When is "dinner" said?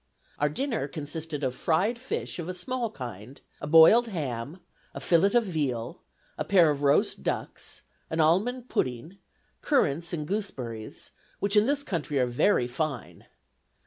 0.49-0.87